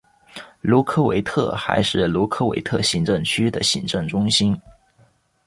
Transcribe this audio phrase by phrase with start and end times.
[0.61, 4.59] 卢科维特还是卢科维特行政区的行政中心。